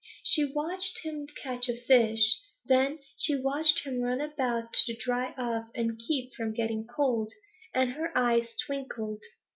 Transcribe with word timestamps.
She 0.23 0.51
watched 0.51 1.01
him 1.03 1.27
catch 1.27 1.69
a 1.69 1.75
fish. 1.77 2.39
Then 2.65 2.97
she 3.15 3.35
watched 3.39 3.83
him 3.85 4.01
run 4.01 4.19
about 4.19 4.73
to 4.87 4.95
dry 4.95 5.35
off 5.37 5.65
and 5.75 5.99
keep 6.07 6.33
from 6.33 6.55
getting 6.55 6.87
cold, 6.87 7.31
and 7.71 7.91
her 7.91 8.11
eyes 8.17 8.55
twinkled. 8.65 9.21